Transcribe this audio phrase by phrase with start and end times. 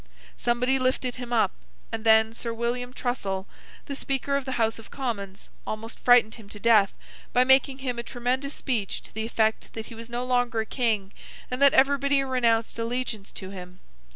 [0.35, 1.51] Somebody lifted him up,
[1.91, 3.45] and then Sir William Trussel,
[3.85, 6.95] the Speaker of the House of Commons, almost frightened him to death
[7.33, 10.65] by making him a tremendous speech to the effect that he was no longer a
[10.65, 11.13] King,
[11.51, 13.79] and that everybody renounced allegiance to him.